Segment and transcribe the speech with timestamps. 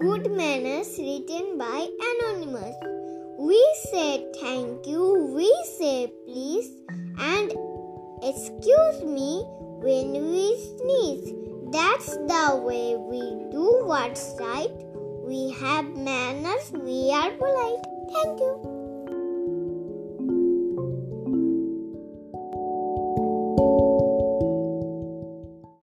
[0.00, 2.74] Good Manners written by Anonymous.
[3.38, 3.60] We
[3.92, 6.70] say thank you, we say please,
[7.20, 7.52] and
[8.22, 9.44] excuse me
[9.84, 11.34] when we sneeze.
[11.70, 13.20] That's the way we
[13.52, 14.72] do what's right.
[15.22, 17.84] We have manners, we are polite.
[18.14, 18.79] Thank you.